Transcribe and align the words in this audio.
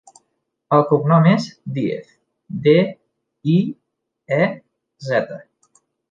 El 0.75 0.83
cognom 0.91 1.25
és 1.31 1.43
Diez: 1.75 2.07
de, 2.67 2.73
i, 3.57 3.57
e, 4.39 4.47
zeta. 5.11 5.39